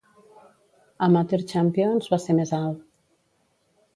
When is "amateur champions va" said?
1.07-2.21